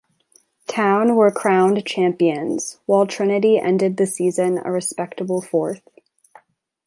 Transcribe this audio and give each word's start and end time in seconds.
Town 0.65 1.15
were 1.15 1.29
crowned 1.29 1.85
champions, 1.85 2.79
while 2.87 3.05
Trinity 3.05 3.59
ended 3.59 3.97
the 3.97 4.07
season 4.07 4.57
a 4.57 4.71
respectable 4.71 5.41
fourth. 5.43 5.87